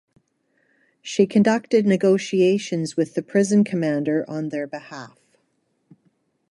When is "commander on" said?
3.63-4.49